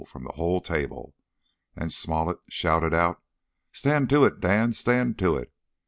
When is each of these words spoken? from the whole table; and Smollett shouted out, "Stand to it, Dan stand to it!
from 0.07 0.23
the 0.23 0.31
whole 0.33 0.59
table; 0.59 1.13
and 1.75 1.91
Smollett 1.93 2.39
shouted 2.49 2.91
out, 2.91 3.21
"Stand 3.71 4.09
to 4.09 4.25
it, 4.25 4.39
Dan 4.39 4.71
stand 4.73 5.19
to 5.19 5.37
it! 5.37 5.51